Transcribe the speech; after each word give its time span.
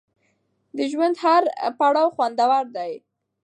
د 0.77 0.79
ژوند 0.91 1.15
هر 1.23 1.43
پړاو 1.77 2.13
خوندور 2.15 2.65
دی. 2.77 2.93